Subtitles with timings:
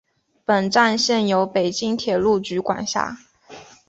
[0.45, 3.19] 本站现由北京铁路局管辖。